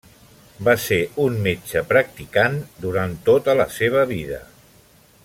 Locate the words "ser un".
0.85-1.35